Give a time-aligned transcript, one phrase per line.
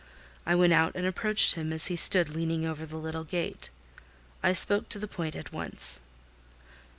[0.47, 3.69] I went out and approached him as he stood leaning over the little gate;
[4.41, 5.99] I spoke to the point at once.